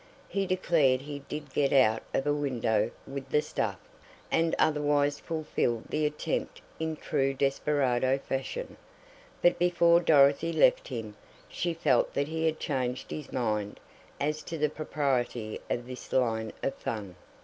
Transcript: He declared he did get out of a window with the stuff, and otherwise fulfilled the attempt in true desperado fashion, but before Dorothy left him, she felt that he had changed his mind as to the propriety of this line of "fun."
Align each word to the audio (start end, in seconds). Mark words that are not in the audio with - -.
He 0.27 0.47
declared 0.47 1.01
he 1.01 1.19
did 1.29 1.53
get 1.53 1.71
out 1.71 2.01
of 2.11 2.25
a 2.25 2.33
window 2.33 2.89
with 3.05 3.29
the 3.29 3.43
stuff, 3.43 3.77
and 4.31 4.55
otherwise 4.57 5.19
fulfilled 5.19 5.83
the 5.89 6.07
attempt 6.07 6.59
in 6.79 6.95
true 6.95 7.35
desperado 7.35 8.17
fashion, 8.17 8.77
but 9.43 9.59
before 9.59 9.99
Dorothy 9.99 10.53
left 10.53 10.87
him, 10.87 11.15
she 11.47 11.75
felt 11.75 12.15
that 12.15 12.29
he 12.29 12.47
had 12.47 12.59
changed 12.59 13.11
his 13.11 13.31
mind 13.31 13.79
as 14.19 14.41
to 14.41 14.57
the 14.57 14.69
propriety 14.69 15.61
of 15.69 15.85
this 15.85 16.11
line 16.11 16.51
of 16.63 16.73
"fun." 16.73 17.15